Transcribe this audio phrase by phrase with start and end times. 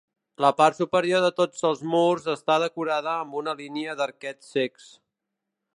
[0.43, 4.93] La part superior de tots els murs està decorada amb una línia d'arquets cecs.